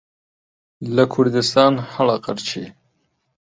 لە 0.95 1.03
کوردستان 1.13 1.73
هەڵئەقرچێ 1.93 2.65